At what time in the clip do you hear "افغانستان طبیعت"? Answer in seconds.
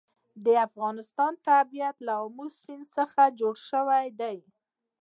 0.67-1.97